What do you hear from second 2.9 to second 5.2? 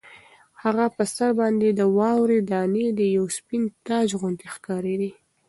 د یوه سپین تاج غوندې ښکارېدې.